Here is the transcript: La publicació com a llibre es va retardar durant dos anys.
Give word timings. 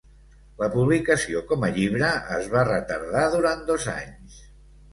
La 0.61 0.69
publicació 0.75 1.43
com 1.51 1.67
a 1.67 1.69
llibre 1.75 2.09
es 2.39 2.49
va 2.55 2.65
retardar 2.73 3.29
durant 3.37 3.65
dos 3.71 3.89
anys. 3.97 4.43